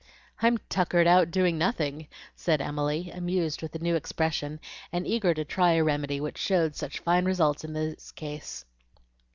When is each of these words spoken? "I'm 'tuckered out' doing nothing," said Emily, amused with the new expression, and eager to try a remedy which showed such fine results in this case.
"I'm 0.41 0.57
'tuckered 0.67 1.05
out' 1.05 1.29
doing 1.29 1.59
nothing," 1.59 2.07
said 2.35 2.59
Emily, 2.59 3.11
amused 3.11 3.61
with 3.61 3.73
the 3.73 3.77
new 3.77 3.93
expression, 3.95 4.59
and 4.91 5.05
eager 5.05 5.35
to 5.35 5.45
try 5.45 5.73
a 5.73 5.83
remedy 5.83 6.19
which 6.19 6.39
showed 6.39 6.75
such 6.75 6.97
fine 6.97 7.25
results 7.25 7.63
in 7.63 7.73
this 7.73 8.11
case. 8.11 8.65